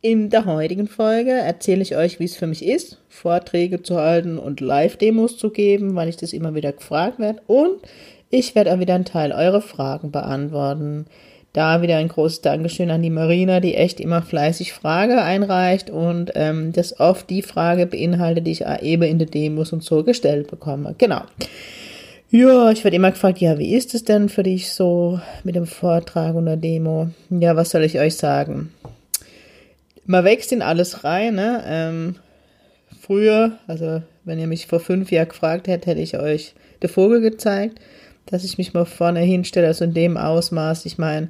[0.00, 4.38] In der heutigen Folge erzähle ich euch, wie es für mich ist, Vorträge zu halten
[4.38, 7.40] und Live-Demos zu geben, weil ich das immer wieder gefragt werde.
[7.48, 7.78] Und
[8.30, 11.06] ich werde auch wieder einen Teil eurer Fragen beantworten.
[11.52, 16.30] Da wieder ein großes Dankeschön an die Marina, die echt immer fleißig Frage einreicht und
[16.36, 20.48] ähm, das oft die Frage beinhaltet, die ich eben in den Demos und so gestellt
[20.48, 20.94] bekomme.
[20.98, 21.22] Genau.
[22.30, 25.66] Ja, ich werde immer gefragt, ja, wie ist es denn für dich so mit dem
[25.66, 27.08] Vortrag und der Demo?
[27.30, 28.70] Ja, was soll ich euch sagen?
[30.08, 31.36] Man wächst in alles rein.
[31.36, 31.62] Ne?
[31.66, 32.16] Ähm,
[33.00, 37.20] früher, also wenn ihr mich vor fünf Jahren gefragt hättet, hätte ich euch den Vogel
[37.20, 37.78] gezeigt,
[38.26, 40.86] dass ich mich mal vorne hinstelle, also in dem Ausmaß.
[40.86, 41.28] Ich meine,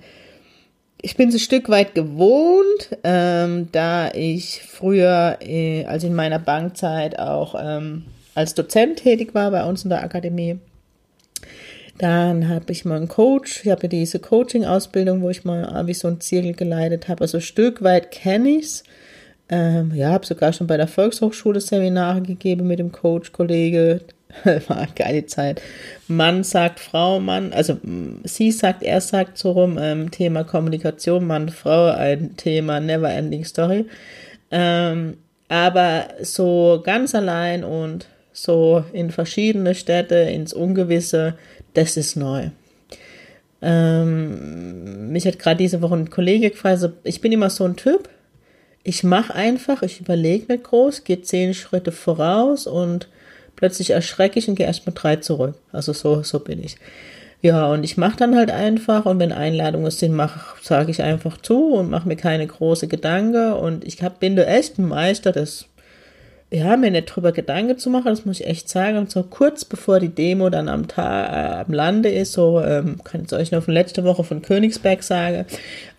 [1.03, 6.39] ich bin es ein Stück weit gewohnt, ähm, da ich früher, äh, also in meiner
[6.39, 10.59] Bankzeit, auch ähm, als Dozent tätig war bei uns in der Akademie.
[11.99, 13.63] Dann habe ich mal einen Coach.
[13.65, 17.23] Ich habe ja diese Coaching-Ausbildung, wo ich mal wie so ein Zirkel geleitet habe.
[17.23, 18.85] Also ein Stück weit kenne ich's.
[19.51, 24.03] Ähm, ja, habe sogar schon bei der Volkshochschule Seminare gegeben mit dem Coach-Kollege.
[24.45, 25.61] War eine geile Zeit.
[26.07, 27.79] Mann sagt Frau, Mann, also
[28.25, 33.45] sie sagt, er sagt so rum, ähm, Thema Kommunikation, Mann, Frau, ein Thema Never Ending
[33.45, 33.87] Story.
[34.51, 35.17] Ähm,
[35.49, 41.35] aber so ganz allein und so in verschiedene Städte, ins Ungewisse,
[41.75, 42.51] das ist neu.
[43.61, 48.09] Ähm, mich hat gerade diese Woche ein Kollege gefragt, ich bin immer so ein Typ,
[48.85, 53.09] ich mache einfach, ich überlege nicht groß, gehe zehn Schritte voraus und
[53.57, 55.57] plötzlich erschrecke ich und gehe erstmal drei zurück.
[55.73, 56.77] Also so, so bin ich.
[57.43, 60.21] Ja, und ich mache dann halt einfach und wenn Einladungen sind,
[60.63, 64.43] sage ich einfach zu und mache mir keine große Gedanken und ich hab, bin da
[64.45, 65.67] echt ein Meister des
[66.51, 68.97] ja, mir nicht drüber Gedanken zu machen, das muss ich echt sagen.
[68.97, 73.01] Und so kurz bevor die Demo dann am Tag, äh, am Lande ist, so, ähm,
[73.05, 75.45] kann ich euch noch von letzter Woche von Königsberg sagen.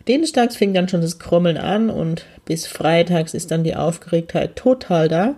[0.07, 5.07] Dienstags fing dann schon das Krummeln an und bis freitags ist dann die Aufgeregtheit total
[5.07, 5.35] da.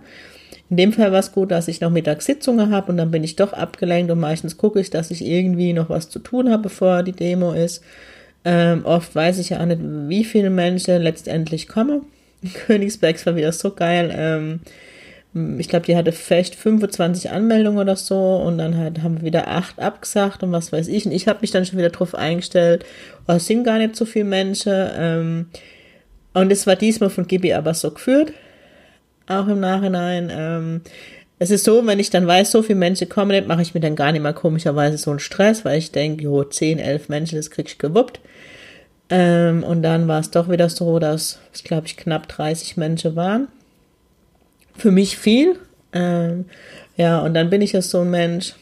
[0.69, 3.35] In dem Fall war es gut, dass ich noch Mittagssitzungen habe und dann bin ich
[3.35, 7.03] doch abgelenkt und meistens gucke ich, dass ich irgendwie noch was zu tun habe, bevor
[7.03, 7.83] die Demo ist.
[8.45, 12.03] Ähm, oft weiß ich ja auch nicht, wie viele Menschen letztendlich kommen.
[12.65, 14.13] Königsberg war wieder so geil.
[14.15, 14.61] Ähm,
[15.33, 19.47] ich glaube, die hatte vielleicht 25 Anmeldungen oder so und dann halt haben wir wieder
[19.47, 21.05] acht abgesagt und was weiß ich.
[21.05, 22.85] Und ich habe mich dann schon wieder drauf eingestellt,
[23.27, 24.73] oh, es sind gar nicht so viele Menschen.
[24.93, 25.45] Ähm,
[26.33, 28.33] und es war diesmal von Gibi aber so geführt,
[29.27, 30.29] auch im Nachhinein.
[30.33, 30.81] Ähm,
[31.39, 33.95] es ist so, wenn ich dann weiß, so viele Menschen kommen, mache ich mir dann
[33.95, 37.49] gar nicht mehr komischerweise so einen Stress, weil ich denke, jo, 10, 11 Menschen, das
[37.49, 38.19] krieg ich gewuppt.
[39.09, 43.15] Ähm, und dann war es doch wieder so, dass es, glaube ich, knapp 30 Menschen
[43.15, 43.47] waren
[44.81, 45.57] für mich viel.
[45.93, 46.45] Ähm,
[46.97, 48.53] ja, und dann bin ich ja so ein Mensch,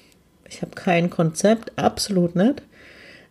[0.49, 2.61] ich habe kein Konzept, absolut nicht.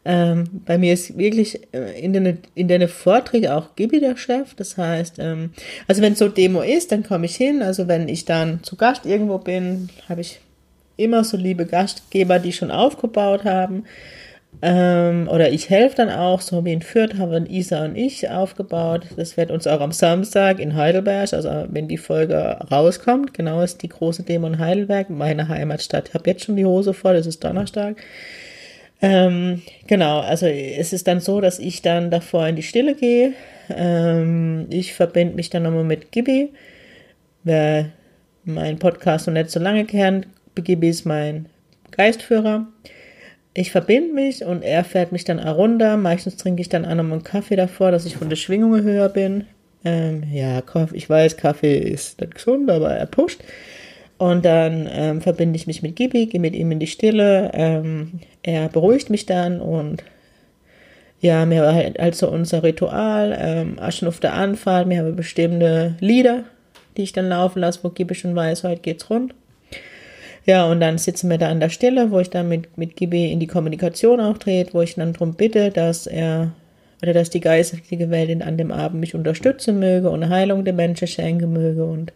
[0.04, 3.76] Ähm, bei mir ist wirklich äh, in den, in den Vorträgen auch
[4.16, 4.54] Chef.
[4.54, 5.50] Das heißt, ähm,
[5.86, 7.62] also wenn so Demo ist, dann komme ich hin.
[7.62, 10.40] Also wenn ich dann zu Gast irgendwo bin, habe ich
[10.96, 13.84] immer so liebe Gastgeber, die schon aufgebaut haben.
[14.60, 19.06] Ähm, oder ich helfe dann auch, so wie in Fürth haben Isa und ich aufgebaut.
[19.16, 23.82] Das wird uns auch am Samstag in Heidelberg, also wenn die Folge rauskommt, genau ist
[23.82, 26.08] die große Demo in Heidelberg, meine Heimatstadt.
[26.08, 27.96] Ich habe jetzt schon die Hose voll, es ist Donnerstag.
[29.00, 33.34] Ähm, genau, also es ist dann so, dass ich dann davor in die Stille gehe.
[33.70, 36.52] Ähm, ich verbinde mich dann nochmal mit Gibi.
[37.44, 37.90] Wer
[38.44, 40.26] meinen Podcast noch nicht so lange kennt,
[40.56, 41.46] Gibi ist mein
[41.92, 42.66] Geistführer
[43.58, 45.96] ich verbinde mich und er fährt mich dann runter.
[45.96, 49.08] Meistens trinke ich dann auch nochmal einen Kaffee davor, dass ich von der Schwingung höher
[49.08, 49.46] bin.
[49.84, 50.62] Ähm, ja,
[50.92, 53.40] ich weiß, Kaffee ist nicht gesund, aber er pusht.
[54.16, 57.50] Und dann ähm, verbinde ich mich mit Gibi, gehe mit ihm in die Stille.
[57.52, 60.04] Ähm, er beruhigt mich dann und
[61.20, 64.88] ja, mir war halt also unser Ritual, ähm, Aschen auf der Anfahrt.
[64.88, 66.44] Wir haben bestimmte Lieder,
[66.96, 69.34] die ich dann laufen lasse, wo Gibi schon weiß, heute geht's rund.
[70.48, 73.30] Ja, und dann sitzen wir da an der Stelle, wo ich dann mit, mit Gibi
[73.30, 76.52] in die Kommunikation auch trete, wo ich dann darum bitte, dass er
[77.02, 81.06] oder dass die geistige Welt an dem Abend mich unterstützen möge und Heilung der Menschen
[81.06, 82.14] schenken möge und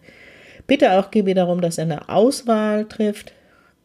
[0.67, 3.35] bitte auch Gibi darum, dass er eine Auswahl trifft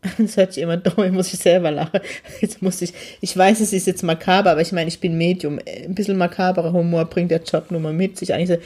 [0.18, 2.00] Das hört sich immer dumm, muss ich selber lachen.
[2.42, 5.60] Jetzt muss ich, ich weiß, es ist jetzt makaber, aber ich meine, ich bin Medium.
[5.66, 8.34] Ein bisschen makaberer Humor bringt der Job nur mal mit sich.
[8.34, 8.66] Eigentlich so,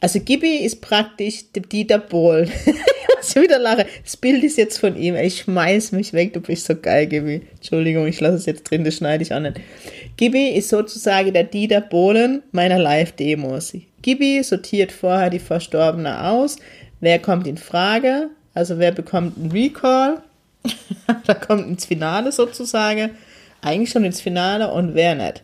[0.00, 2.50] also Gibi ist praktisch Dieter Bohlen.
[3.28, 3.86] ich wieder lache.
[4.02, 5.16] Das Bild ist jetzt von ihm.
[5.16, 7.42] Ich schmeiß mich weg, du bist so geil, Gibi.
[7.54, 9.44] Entschuldigung, ich lasse es jetzt drin, das schneide ich an.
[9.44, 9.60] nicht.
[10.16, 13.74] Gibi ist sozusagen der Dieter Bohlen meiner Live-Demos.
[14.02, 16.56] Gibi sortiert vorher die Verstorbene aus.
[17.00, 18.30] Wer kommt in Frage?
[18.54, 20.22] Also wer bekommt einen Recall?
[21.26, 23.10] da kommt ins Finale sozusagen.
[23.60, 25.42] Eigentlich schon ins Finale und wer nicht.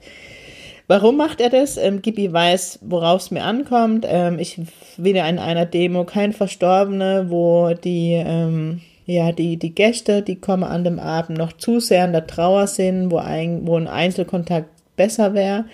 [0.88, 1.76] Warum macht er das?
[1.76, 4.06] Ähm, Gibi weiß, worauf es mir ankommt.
[4.08, 4.58] Ähm, ich
[4.96, 10.36] will ja in einer Demo kein Verstorbene, wo die, ähm, ja, die, die Gäste, die
[10.36, 13.86] kommen an dem Abend noch zu sehr in der Trauer sind, wo ein, wo ein
[13.86, 15.66] Einzelkontakt besser wäre.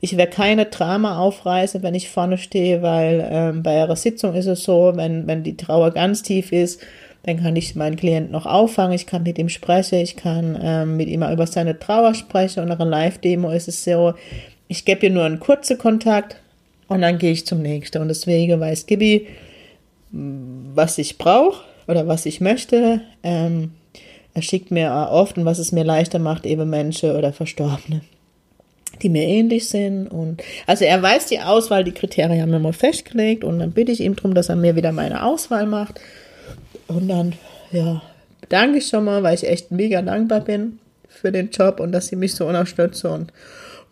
[0.00, 4.46] Ich werde keine Drama aufreißen, wenn ich vorne stehe, weil ähm, bei ihrer Sitzung ist
[4.46, 6.82] es so, wenn, wenn die Trauer ganz tief ist,
[7.24, 10.96] dann kann ich meinen Klienten noch auffangen, ich kann mit ihm sprechen, ich kann ähm,
[10.96, 14.14] mit ihm über seine Trauer sprechen und nach einer Live-Demo ist es so,
[14.68, 16.36] ich gebe ihr nur einen kurzen Kontakt
[16.88, 18.00] und dann gehe ich zum nächsten.
[18.00, 19.26] Und deswegen weiß Gibi,
[20.10, 23.00] was ich brauche oder was ich möchte.
[23.22, 23.72] Ähm,
[24.34, 28.02] er schickt mir oft und was es mir leichter macht, eben Menschen oder Verstorbene,
[29.02, 30.06] die mir ähnlich sind.
[30.08, 33.92] Und also er weiß die Auswahl, die Kriterien haben wir mal festgelegt und dann bitte
[33.92, 36.00] ich ihm darum, dass er mir wieder meine Auswahl macht.
[36.86, 37.34] Und dann,
[37.72, 38.02] ja,
[38.40, 40.78] bedanke ich schon mal, weil ich echt mega dankbar bin
[41.08, 43.32] für den Job und dass sie mich so unterstützen und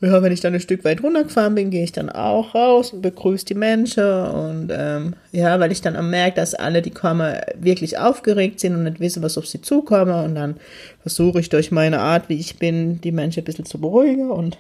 [0.01, 3.03] ja, wenn ich dann ein Stück weit runtergefahren bin, gehe ich dann auch raus und
[3.03, 7.99] begrüße die Menschen und ähm, ja, weil ich dann merke, dass alle, die kommen, wirklich
[7.99, 10.57] aufgeregt sind und nicht wissen, was auf sie zukomme und dann
[11.01, 14.59] versuche ich durch meine Art, wie ich bin, die Menschen ein bisschen zu beruhigen und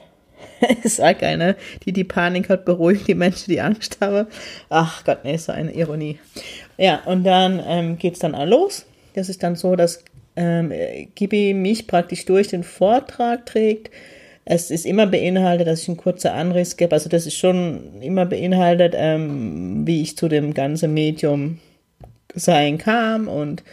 [0.85, 1.55] es sagt einer,
[1.85, 4.27] die die Panik hat, beruhigt die Menschen, die Angst haben.
[4.69, 6.19] Ach Gott, nee, so eine Ironie.
[6.79, 8.87] Ja, und dann ähm, es dann auch los.
[9.15, 10.03] Das ist dann so, dass
[10.37, 10.73] ähm,
[11.15, 13.91] Gibi mich praktisch durch den Vortrag trägt,
[14.49, 16.93] es ist immer beinhaltet, dass ich einen kurzen Anriss gebe.
[16.93, 21.59] Also das ist schon immer beinhaltet, ähm, wie ich zu dem ganzen Medium
[22.33, 23.65] sein kam und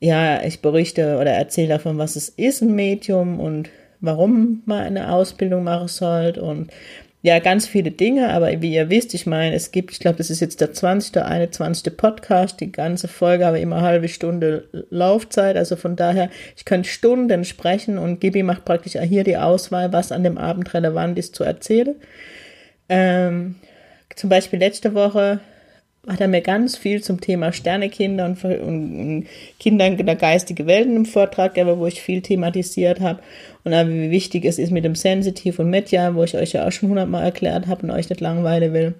[0.00, 3.70] ja, ich berichte oder erzähle davon, was es ist, ein Medium und
[4.00, 6.70] warum man eine Ausbildung machen sollte und
[7.22, 10.30] ja, ganz viele Dinge, aber wie ihr wisst, ich meine, es gibt, ich glaube, das
[10.30, 11.96] ist jetzt der 20., 21.
[11.96, 16.88] Podcast, die ganze Folge aber immer eine halbe Stunde Laufzeit, also von daher, ich könnte
[16.88, 21.34] Stunden sprechen und Gibi macht praktisch hier die Auswahl, was an dem Abend relevant ist
[21.34, 21.96] zu erzählen.
[22.88, 23.56] Ähm,
[24.14, 25.40] zum Beispiel letzte Woche
[26.06, 29.26] hat er mir ganz viel zum Thema Sternekinder und, und
[29.62, 33.20] in der geistigen Welt im Vortrag gegeben, wo ich viel thematisiert habe
[33.64, 36.72] und wie wichtig es ist mit dem Sensitiv und Medja, wo ich euch ja auch
[36.72, 38.94] schon hundertmal erklärt habe und euch nicht langweilen will.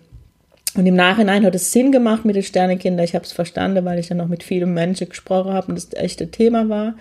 [0.74, 3.04] Und im Nachhinein hat es Sinn gemacht mit den Sternekindern.
[3.04, 5.94] Ich habe es verstanden, weil ich dann noch mit vielen Menschen gesprochen habe und das
[5.94, 6.94] echt ein Thema war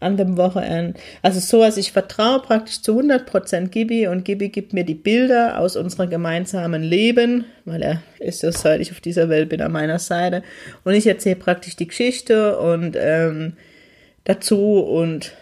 [0.00, 0.98] an dem Wochenende.
[1.22, 5.58] Also so, als ich vertraue praktisch zu 100% Gibi und Gibi gibt mir die Bilder
[5.58, 9.72] aus unserem gemeinsamen Leben, weil er ist ja, seit ich auf dieser Welt bin, an
[9.72, 10.42] meiner Seite.
[10.84, 13.54] Und ich erzähle praktisch die Geschichte und ähm,
[14.24, 15.32] dazu und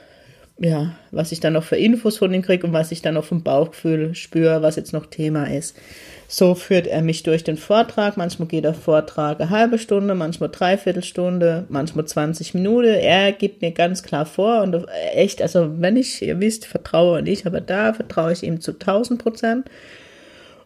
[0.59, 3.25] ja, was ich dann noch für Infos von ihm kriege und was ich dann noch
[3.25, 5.77] vom Bauchgefühl spüre, was jetzt noch Thema ist.
[6.29, 8.17] So führt er mich durch den Vortrag.
[8.17, 12.89] Manchmal geht der Vortrag eine halbe Stunde, manchmal dreiviertel Stunde, manchmal 20 Minuten.
[12.89, 17.27] Er gibt mir ganz klar vor und echt, also wenn ich, ihr wisst, vertraue und
[17.27, 19.71] ich, aber da vertraue ich ihm zu 1000 Prozent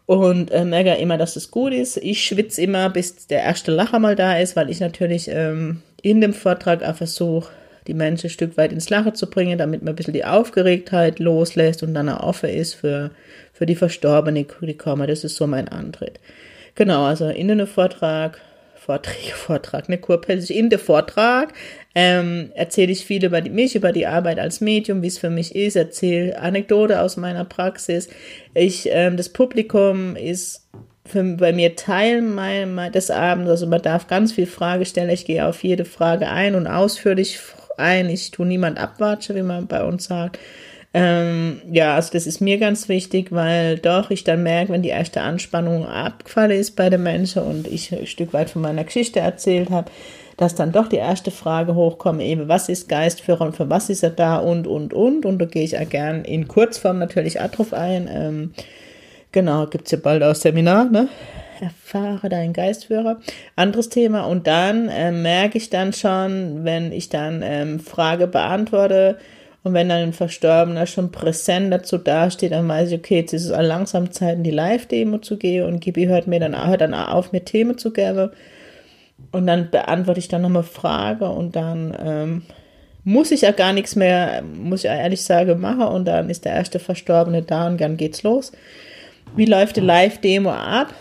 [0.04, 1.96] und äh, merke immer, dass es gut ist.
[1.96, 6.20] Ich schwitze immer, bis der erste Lacher mal da ist, weil ich natürlich ähm, in
[6.20, 7.50] dem Vortrag auch versuche,
[7.88, 11.18] die Menschen ein Stück weit ins Lachen zu bringen, damit man ein bisschen die Aufgeregtheit
[11.18, 13.10] loslässt und dann auch offen ist für,
[13.52, 15.08] für die Verstorbenen, die kommen.
[15.08, 16.20] Das ist so mein Antritt.
[16.74, 18.40] Genau, also in den Vortrag,
[18.76, 21.54] Vorträge, Vortrag, ne, kurpelzig, in den Vortrag
[21.94, 25.30] ähm, erzähle ich viel über die, mich, über die Arbeit als Medium, wie es für
[25.30, 28.08] mich ist, erzähle Anekdote aus meiner Praxis.
[28.54, 30.68] Ich, ähm, das Publikum ist
[31.06, 35.10] für, bei mir Teil mein, mein, des Abends, also man darf ganz viel Frage stellen.
[35.10, 37.38] Ich gehe auf jede Frage ein und ausführlich
[37.78, 38.08] ein.
[38.10, 40.38] Ich tue niemand abwatschen, wie man bei uns sagt.
[40.94, 44.88] Ähm, ja, also das ist mir ganz wichtig, weil doch ich dann merke, wenn die
[44.88, 49.20] erste Anspannung abgefallen ist bei den Menschen und ich ein Stück weit von meiner Geschichte
[49.20, 49.90] erzählt habe,
[50.38, 54.02] dass dann doch die erste Frage hochkommt, eben, was ist Geistführer und für was ist
[54.02, 55.26] er da und, und, und.
[55.26, 58.08] Und da gehe ich auch gern in Kurzform natürlich auch drauf ein.
[58.10, 58.54] Ähm,
[59.32, 61.08] genau, gibt's ja bald auch Seminar, ne?
[61.60, 63.20] Erfahre deinen Geistführer.
[63.56, 64.22] Anderes Thema.
[64.22, 69.18] Und dann äh, merke ich dann schon, wenn ich dann ähm, Frage beantworte
[69.64, 73.46] und wenn dann ein Verstorbener schon präsent dazu dasteht, dann weiß ich, okay, jetzt ist
[73.46, 76.94] es langsam Zeit, in die Live-Demo zu gehen und Gibi hört mir dann, hört dann
[76.94, 78.30] auf, mir Themen zu geben.
[79.32, 82.42] Und dann beantworte ich dann nochmal Frage und dann ähm,
[83.04, 86.52] muss ich ja gar nichts mehr, muss ich ehrlich sagen, machen und dann ist der
[86.52, 88.52] erste Verstorbene da und dann geht's los.
[89.34, 90.94] Wie läuft die Live-Demo ab?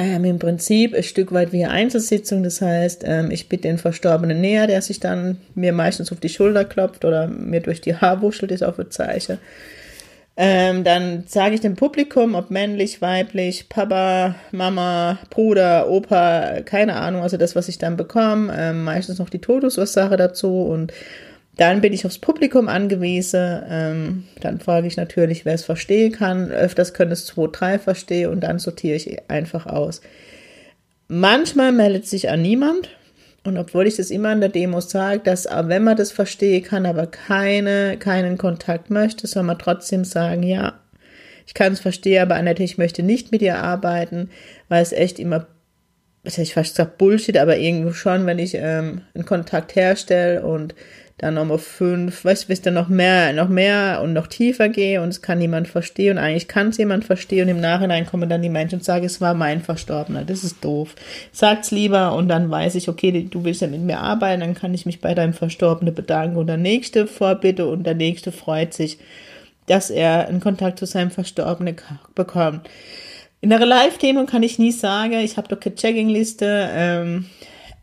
[0.00, 3.76] Ähm, Im Prinzip ein Stück weit wie eine Einzelsitzung, das heißt, ähm, ich bitte den
[3.76, 7.94] Verstorbenen näher, der sich dann mir meistens auf die Schulter klopft oder mir durch die
[7.94, 9.36] Haare wuschelt, ist auch ein Zeichen.
[10.38, 17.20] Ähm, dann sage ich dem Publikum, ob männlich, weiblich, Papa, Mama, Bruder, Opa, keine Ahnung,
[17.20, 20.94] also das, was ich dann bekomme, ähm, meistens noch die Todesursache dazu und
[21.60, 23.62] dann bin ich aufs Publikum angewiesen.
[23.68, 26.50] Ähm, dann frage ich natürlich, wer es verstehen kann.
[26.50, 30.00] Öfters können es zwei, drei verstehen und dann sortiere ich einfach aus.
[31.08, 32.88] Manchmal meldet sich an niemand.
[33.44, 36.86] Und obwohl ich das immer in der Demo sage, dass wenn man das verstehen kann,
[36.86, 40.78] aber keine, keinen Kontakt möchte, soll man trotzdem sagen, ja,
[41.46, 44.30] ich kann es verstehen, aber Annette, ich möchte nicht mit dir arbeiten,
[44.68, 45.46] weil es echt immer,
[46.24, 50.74] ich fast gesagt, Bullshit, aber irgendwo schon, wenn ich ähm, einen Kontakt herstelle und
[51.20, 55.02] dann nochmal fünf, weißt du, bis dann noch mehr, noch mehr und noch tiefer gehe
[55.02, 58.30] und es kann niemand verstehen und eigentlich kann es jemand verstehen und im Nachhinein kommen
[58.30, 60.94] dann die Menschen und sagen, es war mein Verstorbener, das ist doof.
[61.30, 64.72] Sag's lieber und dann weiß ich, okay, du willst ja mit mir arbeiten, dann kann
[64.72, 68.98] ich mich bei deinem Verstorbenen bedanken und der nächste vorbitte und der nächste freut sich,
[69.66, 71.76] dass er einen Kontakt zu seinem Verstorbenen
[72.14, 72.66] bekommt.
[73.40, 77.26] In der Live-Demo kann ich nie sagen, ich habe doch keine Checking-Liste, ähm,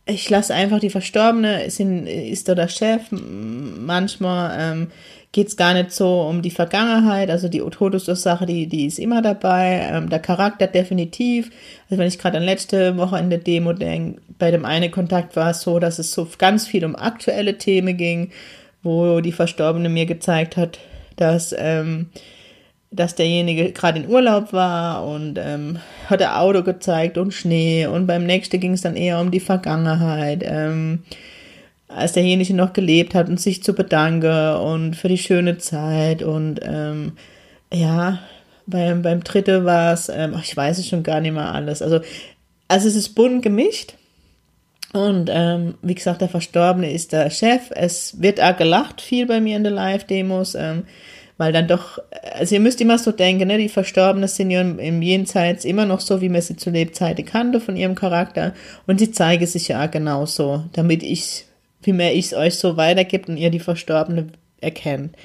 [0.06, 3.02] ich lasse einfach die Verstorbene, ist, ist da der Chef.
[3.12, 4.88] Manchmal ähm,
[5.32, 9.22] geht es gar nicht so um die Vergangenheit, also die Todesursache, die, die ist immer
[9.22, 9.88] dabei.
[9.92, 11.52] Ähm, der Charakter definitiv.
[11.90, 15.36] Also wenn ich gerade an letzte Woche in der Demo denke, bei dem einen Kontakt
[15.36, 18.32] war es so, dass es so ganz viel um aktuelle Themen ging,
[18.84, 20.80] wo die Verstorbene mir gezeigt hat,
[21.18, 22.10] dass ähm,
[22.91, 25.79] dass derjenige gerade in Urlaub war und ähm,
[26.10, 29.41] hat er Auto gezeigt und Schnee und beim nächsten ging es dann eher um die
[29.41, 31.03] Vergangenheit, ähm,
[31.89, 36.62] als derjenige noch gelebt hat und sich zu bedanken und für die schöne Zeit und
[36.63, 37.13] ähm,
[37.74, 38.20] ja,
[38.65, 42.00] beim, beim dritten war es, ähm, ich weiß es schon gar nicht mehr alles, also,
[42.70, 43.96] also es ist bunt gemischt
[44.94, 49.41] und ähm, wie gesagt, der Verstorbene ist der Chef, es wird auch gelacht viel bei
[49.41, 50.86] mir in den Live-Demos, ähm,
[51.38, 52.00] weil dann doch,
[52.34, 56.00] also ihr müsst immer so denken, ne, die Verstorbenen sind ja im Jenseits immer noch
[56.00, 58.53] so, wie man sie zu Lebzeiten kannte von ihrem Charakter
[58.88, 61.46] und sie zeigen sich ja genauso, damit ich,
[61.84, 64.27] wie mehr ich es euch so weitergibt und ihr die Verstorbene
[64.62, 65.15] erkennt.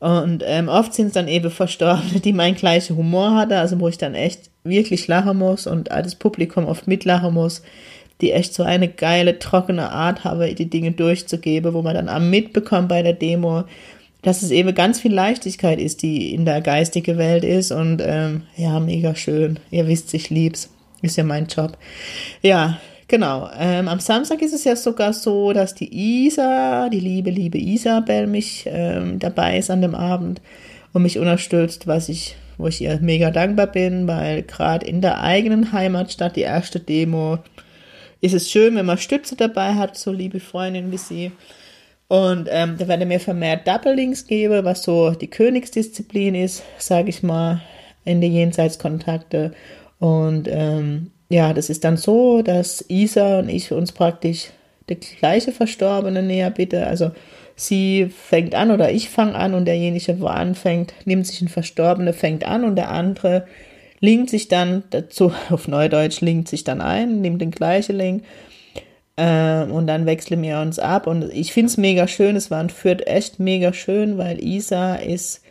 [0.00, 3.88] Und ähm, oft sind es dann eben Verstorbene, die meinen gleichen Humor hatte, also wo
[3.88, 7.62] ich dann echt wirklich lachen muss und das Publikum oft mitlachen muss,
[8.20, 12.30] die echt so eine geile, trockene Art haben, die Dinge durchzugeben, wo man dann am
[12.30, 13.64] mitbekommt bei der Demo,
[14.22, 18.42] dass es eben ganz viel Leichtigkeit ist, die in der geistigen Welt ist und ähm,
[18.56, 19.58] ja, mega schön.
[19.70, 20.70] Ihr wisst, ich lieb's.
[21.02, 21.76] Ist ja mein Job.
[22.42, 23.50] Ja, genau.
[23.58, 28.28] Ähm, am Samstag ist es ja sogar so, dass die Isa, die liebe, liebe Isabel,
[28.28, 30.40] mich ähm, dabei ist an dem Abend
[30.92, 35.20] und mich unterstützt, was ich, wo ich ihr mega dankbar bin, weil gerade in der
[35.20, 37.38] eigenen Heimatstadt die erste Demo
[38.20, 41.32] ist es schön, wenn man Stütze dabei hat, so liebe Freundin wie sie.
[42.12, 47.08] Und ähm, da werde mir vermehrt Double Links geben, was so die Königsdisziplin ist, sage
[47.08, 47.62] ich mal,
[48.04, 49.52] in die Jenseitskontakte.
[49.98, 54.50] Und ähm, ja, das ist dann so, dass Isa und ich uns praktisch
[54.90, 56.86] der gleiche Verstorbene näher bitte.
[56.86, 57.12] Also
[57.56, 62.12] sie fängt an oder ich fange an und derjenige, wo anfängt, nimmt sich ein Verstorbene,
[62.12, 63.46] fängt an und der andere
[64.00, 68.24] linkt sich dann dazu, auf Neudeutsch linkt sich dann ein, nimmt den gleichen Link
[69.16, 71.06] äh, und dann wechseln wir uns ab.
[71.06, 72.36] Und ich finde es mega schön.
[72.36, 75.42] Es war in Fürth echt mega schön, weil Isa ist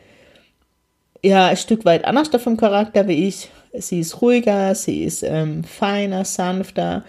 [1.23, 3.49] ja ein Stück weit anders vom Charakter wie ich.
[3.73, 7.03] Sie ist ruhiger, sie ist ähm, feiner, sanfter.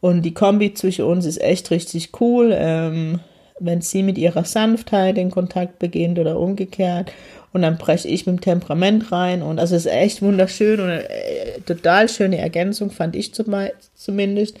[0.00, 2.52] Und die Kombi zwischen uns ist echt richtig cool.
[2.56, 3.20] Ähm,
[3.60, 7.12] wenn sie mit ihrer Sanftheit den Kontakt beginnt oder umgekehrt.
[7.52, 9.42] Und dann breche ich mit dem Temperament rein.
[9.42, 14.58] Und also es ist echt wunderschön und eine äh, total schöne Ergänzung, fand ich zumindest.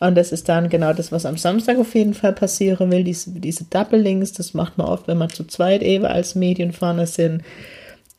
[0.00, 3.02] Und das ist dann genau das, was am Samstag auf jeden Fall passieren will.
[3.02, 7.06] Diese, diese Double Links, das macht man oft, wenn man zu zweit eben als Medienfahner
[7.06, 7.42] sind.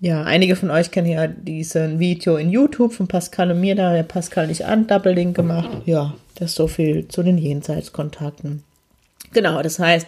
[0.01, 3.91] Ja, einige von euch kennen ja diesen Video in YouTube von Pascal und mir, da
[3.91, 5.69] hat Pascal nicht an Double Link gemacht.
[5.85, 8.63] Ja, das ist so viel zu den Jenseitskontakten.
[9.33, 10.07] Genau, das heißt,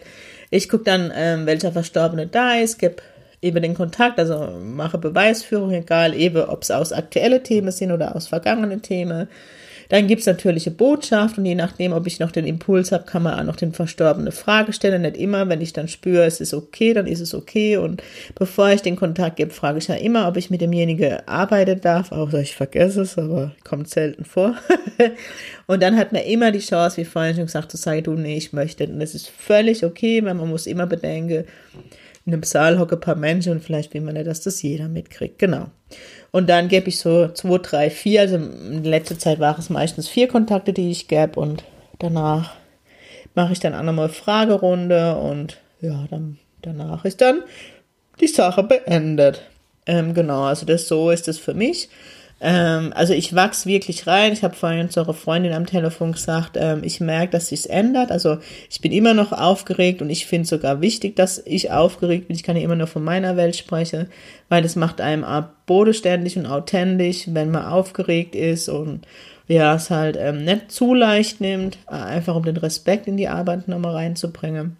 [0.49, 2.97] ich gucke dann, ähm, welcher Verstorbene da ist, gebe
[3.41, 8.15] eben den Kontakt, also mache Beweisführung, egal eben, ob es aus aktuellen Themen sind oder
[8.15, 9.27] aus vergangenen Themen
[9.91, 13.03] Dann gibt es natürlich eine Botschaft und je nachdem, ob ich noch den Impuls habe,
[13.03, 15.01] kann man auch noch den Verstorbenen Frage stellen.
[15.01, 17.75] Nicht immer, wenn ich dann spüre, es ist okay, dann ist es okay.
[17.75, 18.01] Und
[18.33, 22.13] bevor ich den Kontakt gebe, frage ich ja immer, ob ich mit demjenigen arbeiten darf.
[22.13, 24.55] Auch ich vergesse es, aber kommt selten vor.
[25.67, 28.38] und dann hat man immer die Chance, wie vorhin schon gesagt, zu sagen, du, nee,
[28.38, 28.88] ich möchte.
[28.88, 31.43] Und das ist völlig okay, weil man muss immer bedenken,
[32.25, 34.88] in einem Saal hocken ein paar Menschen und vielleicht will man nicht, dass das jeder
[34.88, 35.38] mitkriegt.
[35.38, 35.69] Genau.
[36.31, 40.07] Und dann gebe ich so zwei, drei, vier, also in letzter Zeit waren es meistens
[40.07, 41.63] vier Kontakte, die ich gebe und
[42.00, 42.53] danach
[43.35, 47.43] mache ich dann auch nochmal Fragerunde und ja, dann danach ist dann
[48.19, 49.41] die Sache beendet.
[49.85, 51.89] Ähm, genau, also das so ist es für mich.
[52.43, 54.33] Ähm, also ich wachse wirklich rein.
[54.33, 58.12] Ich habe vorhin zu eurer Freundin am Telefon gesagt, ähm, ich merke, dass sich's ändert.
[58.12, 62.36] Also ich bin immer noch aufgeregt und ich finde sogar wichtig, dass ich aufgeregt bin.
[62.36, 64.07] Ich kann ja immer nur von meiner Welt sprechen,
[64.50, 69.05] weil das macht einem auch bodenständig und authentisch, wenn man aufgeregt ist und
[69.48, 73.67] ja, es halt ähm, nicht zu leicht nimmt, einfach um den Respekt in die Arbeit
[73.67, 74.77] nochmal reinzubringen.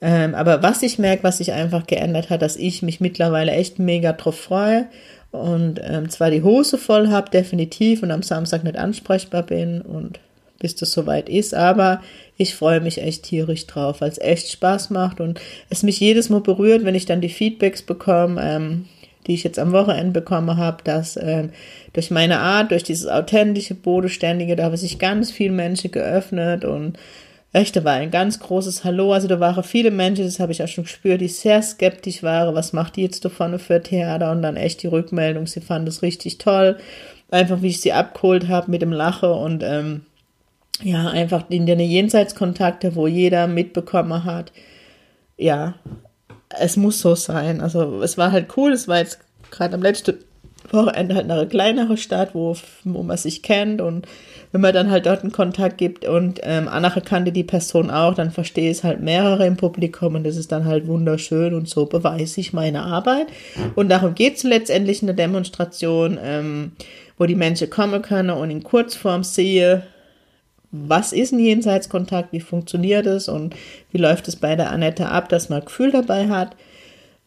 [0.00, 3.78] Ähm, aber was ich merke, was sich einfach geändert hat, dass ich mich mittlerweile echt
[3.80, 4.86] mega drauf freue
[5.30, 10.20] und ähm, zwar die Hose voll habe, definitiv, und am Samstag nicht ansprechbar bin und
[10.58, 12.00] bis das soweit ist, aber
[12.36, 16.30] ich freue mich echt tierisch drauf, weil es echt Spaß macht und es mich jedes
[16.30, 18.86] Mal berührt, wenn ich dann die Feedbacks bekomme, ähm,
[19.26, 21.50] die ich jetzt am Wochenende bekommen habe, dass ähm,
[21.92, 26.98] durch meine Art, durch dieses authentische, bodenständige, da haben sich ganz viele Menschen geöffnet und
[27.52, 29.12] Echt, da war ein ganz großes Hallo.
[29.12, 32.54] Also da waren viele Menschen, das habe ich auch schon gespürt, die sehr skeptisch waren.
[32.54, 34.30] Was macht die jetzt da vorne für Theater?
[34.32, 36.76] Und dann echt die Rückmeldung, sie fand es richtig toll.
[37.30, 40.02] Einfach wie ich sie abgeholt habe mit dem Lache und ähm,
[40.82, 44.52] ja, einfach in den Jenseitskontakte, wo jeder mitbekommen hat.
[45.36, 45.74] Ja,
[46.50, 47.60] es muss so sein.
[47.60, 50.18] Also es war halt cool, es war jetzt gerade am letzten
[50.70, 54.06] Wochenende halt eine kleinere Stadt, wo, wo man sich kennt und
[54.52, 58.14] wenn man dann halt dort einen Kontakt gibt und ähm, Anna kannte die Person auch,
[58.14, 61.86] dann verstehe es halt mehrere im Publikum und das ist dann halt wunderschön und so
[61.86, 63.26] beweise ich meine Arbeit.
[63.74, 66.72] Und darum geht es letztendlich in der Demonstration, ähm,
[67.18, 69.82] wo die Menschen kommen können und in Kurzform sehe,
[70.70, 73.54] was ist ein Jenseitskontakt, wie funktioniert es und
[73.90, 76.56] wie läuft es bei der Annette ab, dass man Gefühl dabei hat.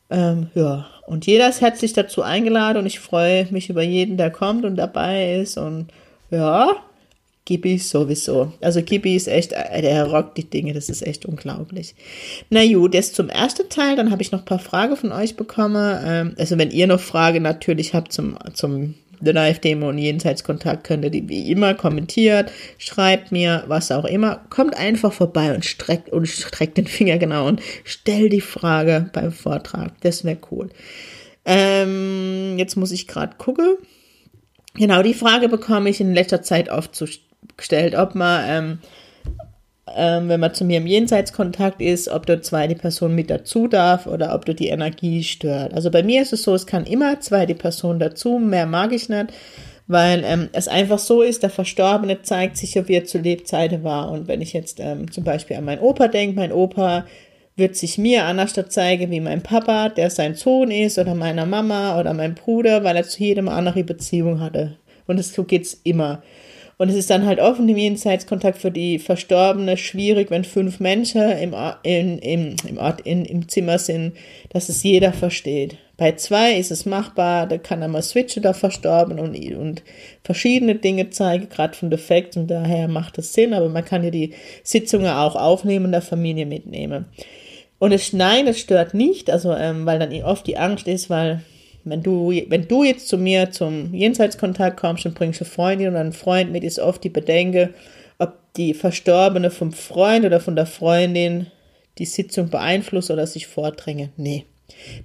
[0.10, 4.30] Ähm, ja, und jeder ist herzlich dazu eingeladen und ich freue mich über jeden, der
[4.30, 5.88] kommt und dabei ist und
[6.30, 6.76] ja,
[7.46, 8.54] Gibi sowieso.
[8.62, 11.96] Also Gibi ist echt, der rockt die Dinge, das ist echt unglaublich.
[12.50, 15.36] Na gut, jetzt zum ersten Teil, dann habe ich noch ein paar Fragen von euch
[15.36, 16.00] bekommen.
[16.06, 20.84] Ähm, also wenn ihr noch Fragen natürlich habt zum, zum The Live Demo und Jenseitskontakt,
[20.84, 24.42] könnt ihr die wie immer kommentiert, schreibt mir, was auch immer.
[24.50, 29.32] Kommt einfach vorbei und streckt, und streckt den Finger genau und stellt die Frage beim
[29.32, 30.00] Vortrag.
[30.02, 30.70] Das wäre cool.
[31.46, 33.78] Ähm, jetzt muss ich gerade gucken.
[34.76, 37.08] Genau, die Frage bekomme ich in letzter Zeit oft zu
[37.58, 38.80] gestellt, ob man, ähm,
[39.96, 44.08] ähm, wenn man zu mir im Jenseitskontakt ist, ob dort zweite Person mit dazu darf
[44.08, 45.74] oder ob dort die Energie stört.
[45.74, 49.10] Also bei mir ist es so, es kann immer zweite Person dazu, mehr mag ich
[49.10, 49.28] nicht,
[49.88, 54.12] weil ähm, es einfach so ist, der Verstorbene zeigt sich, wie er zu Lebzeiten war.
[54.12, 57.06] Und wenn ich jetzt ähm, zum Beispiel an meinen Opa denke, mein Opa
[57.58, 62.00] wird sich mir anders zeigen wie mein Papa, der sein Sohn ist, oder meiner Mama
[62.00, 64.78] oder mein Bruder, weil er zu jedem andere Beziehung hatte.
[65.08, 66.24] Und so geht's immer.
[66.82, 71.22] Und es ist dann halt offen im Jenseitskontakt für die Verstorbene schwierig, wenn fünf Menschen
[71.22, 74.14] im, in, im, im, Ort, in, im Zimmer sind,
[74.50, 75.78] dass es jeder versteht.
[75.98, 79.84] Bei zwei ist es machbar, da kann er mal switchen, da verstorben und, und
[80.24, 84.10] verschiedene Dinge zeigen, gerade von Defekt und daher macht es Sinn, aber man kann ja
[84.10, 87.06] die Sitzungen auch aufnehmen, der Familie mitnehmen.
[87.78, 91.44] Und es nein, es stört nicht, also ähm, weil dann oft die Angst ist, weil
[91.84, 96.00] wenn du, wenn du jetzt zu mir zum Jenseitskontakt kommst und bringst eine Freundin oder
[96.00, 97.74] einen Freund mit, ist oft die Bedenke,
[98.20, 101.48] ob die Verstorbene vom Freund oder von der Freundin
[101.98, 104.10] die Sitzung beeinflusst oder sich vordränge.
[104.18, 104.46] Nee,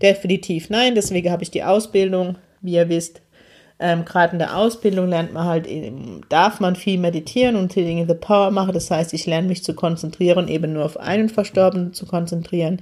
[0.02, 0.94] definitiv nein.
[0.94, 3.22] Deswegen habe ich die Ausbildung, wie ihr wisst,
[3.78, 5.68] ähm, gerade in der Ausbildung lernt man halt,
[6.30, 8.72] darf man viel meditieren und Healing the Power machen.
[8.72, 12.80] Das heißt, ich lerne mich zu konzentrieren, eben nur auf einen Verstorbenen zu konzentrieren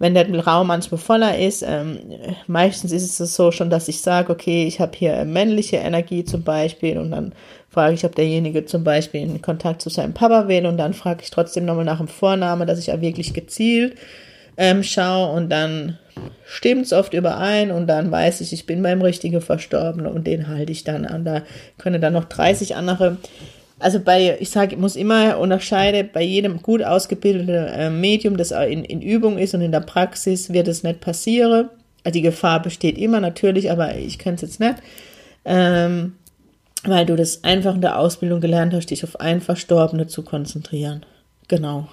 [0.00, 1.98] wenn der Raum manchmal voller ist, ähm,
[2.46, 6.42] meistens ist es so schon, dass ich sage, okay, ich habe hier männliche Energie zum
[6.42, 7.32] Beispiel und dann
[7.68, 11.20] frage ich, ob derjenige zum Beispiel in Kontakt zu seinem Papa will und dann frage
[11.22, 13.94] ich trotzdem nochmal nach dem Vornamen, dass ich auch wirklich gezielt
[14.56, 15.98] ähm, schaue und dann
[16.46, 20.48] stimmt es oft überein und dann weiß ich, ich bin beim richtigen Verstorbenen und den
[20.48, 21.26] halte ich dann an.
[21.26, 21.42] Da
[21.76, 23.18] können dann noch 30 andere
[23.80, 28.50] also bei, ich sage, ich muss immer unterscheiden, bei jedem gut ausgebildeten äh, Medium, das
[28.50, 31.70] in, in Übung ist und in der Praxis, wird es nicht passieren.
[32.04, 34.76] Also die Gefahr besteht immer natürlich, aber ich kann es jetzt nicht.
[35.44, 36.14] Ähm,
[36.84, 41.04] weil du das einfach in der Ausbildung gelernt hast, dich auf ein Verstorbene zu konzentrieren.
[41.48, 41.88] Genau.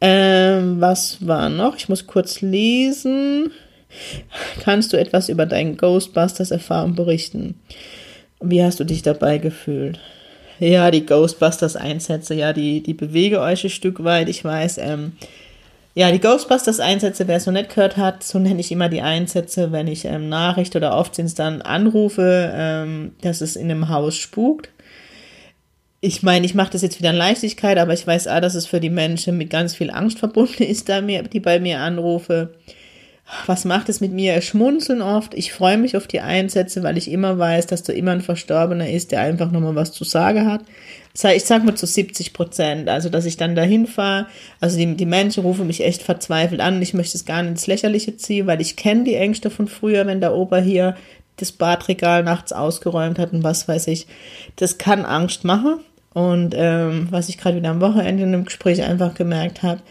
[0.00, 1.76] Ähm, was war noch?
[1.76, 3.50] Ich muss kurz lesen.
[4.62, 7.60] Kannst du etwas über deine Ghostbusters-Erfahrung berichten?
[8.40, 9.98] Wie hast du dich dabei gefühlt?
[10.58, 14.28] Ja, die Ghostbusters-Einsätze, ja, die, die bewege euch ein Stück weit.
[14.28, 15.12] Ich weiß, ähm,
[15.94, 19.72] ja, die Ghostbusters-Einsätze, wer es noch nicht gehört hat, so nenne ich immer die Einsätze,
[19.72, 23.88] wenn ich ähm, Nachricht oder oft sind es dann Anrufe, ähm, dass es in einem
[23.88, 24.70] Haus spukt.
[26.00, 28.66] Ich meine, ich mache das jetzt wieder in Leichtigkeit, aber ich weiß auch, dass es
[28.66, 32.54] für die Menschen mit ganz viel Angst verbunden ist, da mir, die bei mir anrufe.
[33.46, 34.40] Was macht es mit mir?
[34.40, 35.34] Schmunzeln oft.
[35.34, 38.88] Ich freue mich auf die Einsätze, weil ich immer weiß, dass da immer ein Verstorbener
[38.88, 40.62] ist, der einfach nochmal was zu sagen hat
[41.24, 44.26] ich sag mal zu 70 Prozent, also dass ich dann dahin fahre,
[44.60, 47.66] also die, die Menschen rufen mich echt verzweifelt an, ich möchte es gar nicht ins
[47.66, 50.96] Lächerliche ziehen, weil ich kenne die Ängste von früher, wenn der Opa hier
[51.36, 54.06] das Badregal nachts ausgeräumt hat und was weiß ich.
[54.56, 55.80] Das kann Angst machen
[56.14, 59.82] und ähm, was ich gerade wieder am Wochenende in einem Gespräch einfach gemerkt habe,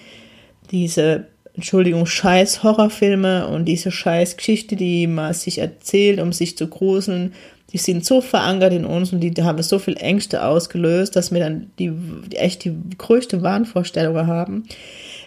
[0.71, 6.67] diese Entschuldigung, scheiß Horrorfilme und diese scheiß Geschichte, die man sich erzählt, um sich zu
[6.67, 7.33] gruseln,
[7.71, 11.39] die sind so verankert in uns und die, haben so viel Ängste ausgelöst, dass wir
[11.39, 11.91] dann die,
[12.31, 14.63] die echt die größte Wahnvorstellung haben.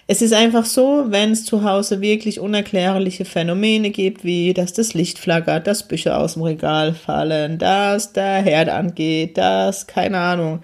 [0.06, 4.94] Es ist einfach so, wenn es zu Hause wirklich unerklärliche Phänomene gibt, wie dass das
[4.94, 10.62] Licht flackert, dass Bücher aus dem Regal fallen, dass der Herd angeht, dass, keine Ahnung.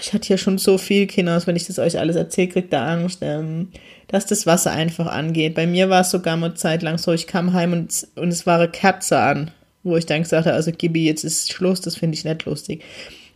[0.00, 2.80] Ich hatte hier schon so viel Kinder, wenn ich das euch alles erzähle, kriegt ihr
[2.80, 3.68] Angst, ähm,
[4.08, 5.54] dass das Wasser einfach angeht.
[5.54, 8.46] Bei mir war es sogar mal Zeit lang so, ich kam heim und, und es
[8.46, 9.50] war eine Kerze an
[9.82, 12.82] wo ich dann gesagt habe, also Gibi, jetzt ist Schluss, das finde ich nicht lustig.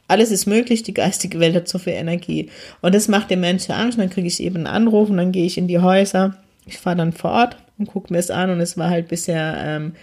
[0.06, 2.50] Alles ist möglich, die geistige Welt hat so viel Energie.
[2.82, 3.98] Und das macht den Menschen Angst.
[3.98, 6.36] Dann kriege ich eben einen Anruf und dann gehe ich in die Häuser.
[6.66, 8.50] Ich fahre dann vor Ort und gucke mir es an.
[8.50, 9.94] Und es war halt bisher ähm,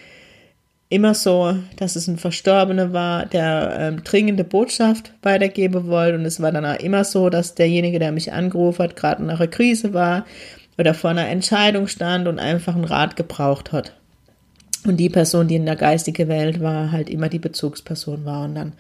[0.92, 6.18] immer so, dass es ein Verstorbener war, der ähm, dringende Botschaft weitergeben wollte.
[6.18, 9.40] Und es war dann auch immer so, dass derjenige, der mich angerufen hat, gerade nach
[9.40, 10.26] einer Krise war
[10.78, 13.94] oder vor einer Entscheidung stand und einfach einen Rat gebraucht hat.
[14.84, 18.44] Und die Person, die in der geistigen Welt war, halt immer die Bezugsperson war.
[18.44, 18.74] Und dann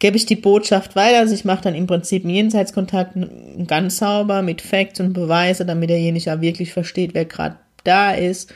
[0.00, 1.18] gebe ich die Botschaft weiter.
[1.20, 3.16] Also ich mache dann im Prinzip einen Jenseitskontakt
[3.68, 8.52] ganz sauber mit Facts und Beweise, damit derjenige auch wirklich versteht, wer gerade da ist.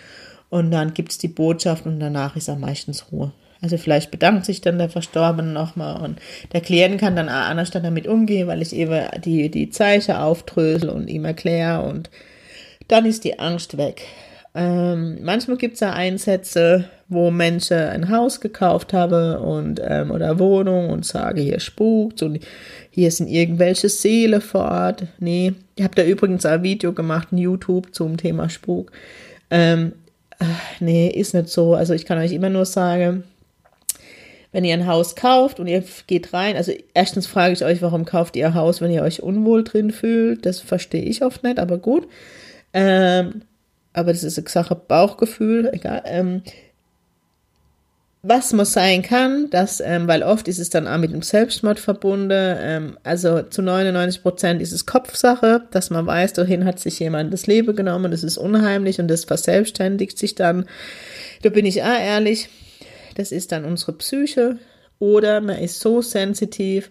[0.51, 3.33] Und dann gibt es die Botschaft und danach ist er meistens Ruhe.
[3.61, 6.21] Also vielleicht bedankt sich dann der Verstorbene nochmal und
[6.53, 10.91] der Klient kann dann auch anders damit umgehen, weil ich eben die, die Zeichen auftrösel
[10.91, 12.09] und ihm erkläre und
[12.87, 14.03] dann ist die Angst weg.
[14.55, 20.39] Ähm, manchmal gibt es ja Einsätze, wo Menschen ein Haus gekauft haben und ähm, oder
[20.39, 22.41] Wohnung und sagen, hier spukt und
[22.91, 25.05] hier sind irgendwelche Seele vor Ort.
[25.19, 28.93] Nee, ich habe da übrigens ein Video gemacht in YouTube zum Thema Spuk.
[29.51, 30.08] Ähm, äh,
[30.81, 31.74] nee, ist nicht so.
[31.74, 33.24] Also ich kann euch immer nur sagen,
[34.53, 38.05] wenn ihr ein Haus kauft und ihr geht rein, also erstens frage ich euch, warum
[38.05, 40.46] kauft ihr Haus, wenn ihr euch unwohl drin fühlt?
[40.46, 42.09] Das verstehe ich oft nicht, aber gut.
[42.72, 43.42] Ähm,
[43.92, 46.03] aber das ist eine Sache Bauchgefühl, egal.
[46.07, 46.42] Ähm,
[48.23, 51.79] was muss sein kann, dass, ähm, weil oft ist es dann auch mit dem Selbstmord
[51.79, 56.99] verbunden, ähm, also zu 99 Prozent ist es Kopfsache, dass man weiß, dahin hat sich
[56.99, 60.67] jemand das Leben genommen, das ist unheimlich und das verselbstständigt sich dann.
[61.43, 62.49] Da bin ich auch ehrlich,
[63.15, 64.59] das ist dann unsere Psyche
[64.99, 66.91] oder man ist so sensitiv,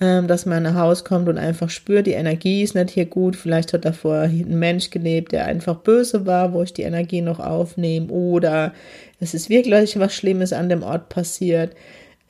[0.00, 3.36] dass man nach Hause kommt und einfach spürt, die Energie ist nicht hier gut.
[3.36, 7.38] Vielleicht hat davor ein Mensch gelebt, der einfach böse war, wo ich die Energie noch
[7.38, 8.08] aufnehme.
[8.08, 8.72] Oder
[9.20, 11.76] es ist wirklich was Schlimmes an dem Ort passiert.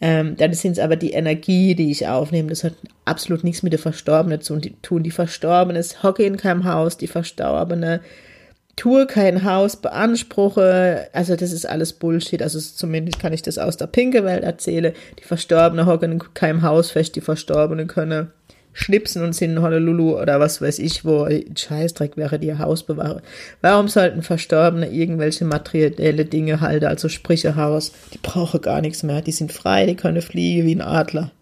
[0.01, 2.49] Ähm, dann sind es aber die Energie, die ich aufnehme.
[2.49, 2.73] Das hat
[3.05, 5.05] absolut nichts mit der Verstorbenen zu tun.
[5.05, 8.01] Die Verstorbene ist hocke in keinem Haus, die Verstorbene
[8.81, 13.77] tue kein Haus, beanspruche, also das ist alles Bullshit, also zumindest kann ich das aus
[13.77, 18.31] der pinke Welt erzählen, die Verstorbenen hocken in keinem Haus fest, die Verstorbenen können
[18.73, 21.29] schnipsen und sind in Honolulu oder was weiß ich, wo.
[21.29, 23.21] Scheißdreck wäre die Hausbewahrer.
[23.61, 29.03] Warum sollten Verstorbene irgendwelche materielle Dinge halten, also sprich ein Haus, die brauchen gar nichts
[29.03, 31.33] mehr, die sind frei, die können fliegen wie ein Adler.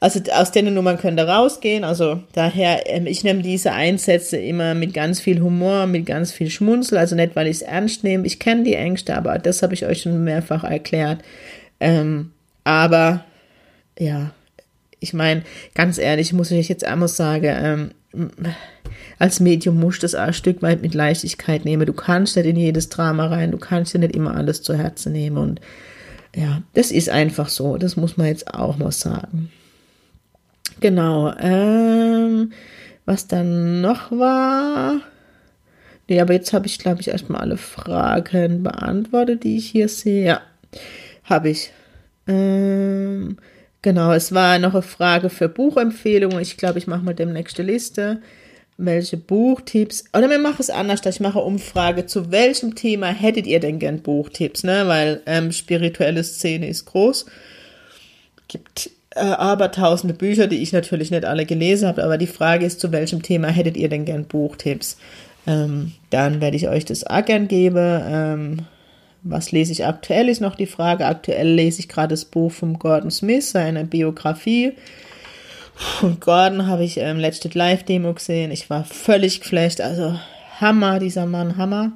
[0.00, 1.84] Also aus den Nummern könnt ihr rausgehen.
[1.84, 6.50] Also daher, ähm, ich nehme diese Einsätze immer mit ganz viel Humor, mit ganz viel
[6.50, 6.98] Schmunzel.
[6.98, 8.26] Also nicht, weil ich es ernst nehme.
[8.26, 11.22] Ich kenne die Ängste, aber das habe ich euch schon mehrfach erklärt.
[11.80, 12.32] Ähm,
[12.64, 13.24] aber
[13.98, 14.32] ja,
[15.00, 15.42] ich meine,
[15.74, 18.30] ganz ehrlich, muss ich jetzt einmal sagen, ähm,
[19.18, 21.86] als Medium musst du das ein Stück weit mit Leichtigkeit nehmen.
[21.86, 25.12] Du kannst nicht in jedes Drama rein, du kannst dir nicht immer alles zu Herzen
[25.12, 25.36] nehmen.
[25.36, 25.60] Und
[26.34, 27.76] ja, das ist einfach so.
[27.76, 29.50] Das muss man jetzt auch mal sagen.
[30.84, 31.32] Genau.
[31.38, 32.52] Ähm,
[33.06, 35.00] was dann noch war.
[36.10, 40.26] Nee, aber jetzt habe ich, glaube ich, erstmal alle Fragen beantwortet, die ich hier sehe.
[40.26, 40.42] Ja,
[41.24, 41.72] habe ich.
[42.28, 43.38] Ähm,
[43.80, 46.40] genau, es war noch eine Frage für Buchempfehlungen.
[46.40, 48.20] Ich glaube, ich mache mal demnächst eine Liste.
[48.76, 50.04] Welche Buchtipps?
[50.12, 52.04] Oder wir machen es anders, ich mache eine Umfrage.
[52.04, 54.64] Zu welchem Thema hättet ihr denn gern Buchtipps?
[54.64, 54.86] Ne?
[54.86, 57.24] Weil ähm, spirituelle Szene ist groß.
[58.48, 62.04] Gibt äh, aber tausende Bücher, die ich natürlich nicht alle gelesen habe.
[62.04, 64.96] Aber die Frage ist, zu welchem Thema hättet ihr denn gern Buchtipps?
[65.46, 68.02] Ähm, dann werde ich euch das auch gern geben.
[68.06, 68.58] Ähm,
[69.22, 71.06] was lese ich aktuell, ist noch die Frage.
[71.06, 74.72] Aktuell lese ich gerade das Buch von Gordon Smith, seine Biografie.
[76.02, 78.50] Und Gordon habe ich ähm, letzte Live-Demo gesehen.
[78.50, 79.80] Ich war völlig geflasht.
[79.80, 80.18] Also
[80.60, 81.92] Hammer, dieser Mann, Hammer.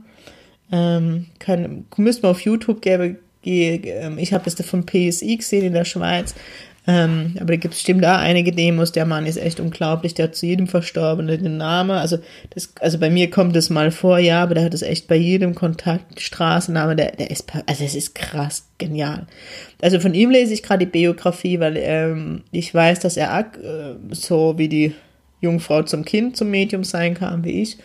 [0.72, 3.18] Ähm, können, müsst man auf YouTube geben.
[3.44, 6.34] Ähm, ich habe das von PSI gesehen in der Schweiz.
[6.90, 8.92] Ähm, aber da gibt es bestimmt da einige Demos.
[8.92, 10.14] Der Mann ist echt unglaublich.
[10.14, 11.90] Der hat zu jedem Verstorbenen den Namen.
[11.90, 12.18] Also,
[12.54, 15.16] das, also bei mir kommt das mal vor, ja, aber der hat es echt bei
[15.16, 19.26] jedem Kontakt, Straßenname, der, der ist, also es ist krass genial.
[19.82, 24.14] Also von ihm lese ich gerade die Biografie, weil ähm, ich weiß, dass er äh,
[24.14, 24.94] so wie die
[25.42, 27.76] Jungfrau zum Kind zum Medium sein kann, wie ich.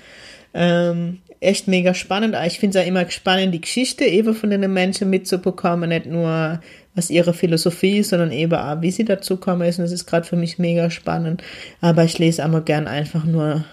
[0.54, 2.38] Ähm, echt mega spannend.
[2.48, 6.62] Ich finde es auch immer spannend, die Geschichte eben von den Menschen mitzubekommen, nicht nur
[6.96, 9.80] was ihre Philosophie ist, sondern eben auch, wie sie dazu kommen ist.
[9.80, 11.44] Und das ist gerade für mich mega spannend.
[11.82, 13.66] Aber ich lese immer gern einfach nur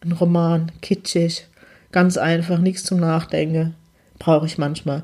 [0.00, 1.46] einen Roman, kitschig,
[1.92, 3.74] ganz einfach, nichts zum Nachdenken.
[4.18, 5.02] Brauche ich manchmal.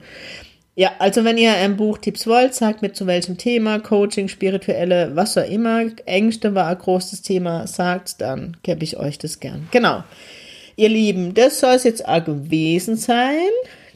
[0.76, 5.37] Ja, also wenn ihr ein Buchtipps wollt, sagt mir zu welchem Thema, Coaching, spirituelle, was
[5.37, 9.68] auch immer, Ängste war ein großes Thema, sagt, dann gebe ich euch das gern.
[9.72, 10.04] Genau.
[10.76, 13.50] Ihr Lieben, das soll es jetzt auch gewesen sein.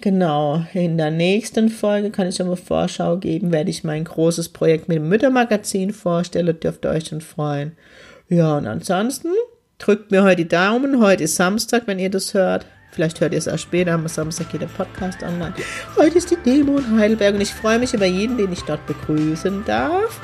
[0.05, 4.51] Genau, in der nächsten Folge kann ich schon mal Vorschau geben, werde ich mein großes
[4.51, 7.73] Projekt mit dem Müttermagazin vorstellen, dürft ihr euch schon freuen.
[8.29, 9.31] Ja, und ansonsten
[9.79, 11.01] drückt mir heute die Daumen.
[11.01, 12.67] Heute ist Samstag, wenn ihr das hört.
[12.93, 15.55] Vielleicht hört ihr es auch später, am Samstag geht der Podcast online.
[15.97, 18.87] Heute ist die Demo in Heidelberg und ich freue mich über jeden, den ich dort
[18.87, 20.21] begrüßen darf.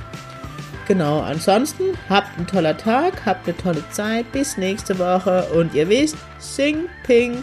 [0.88, 5.88] Genau, ansonsten habt einen toller Tag, habt eine tolle Zeit, bis nächste Woche und ihr
[5.88, 7.42] wisst, sing ping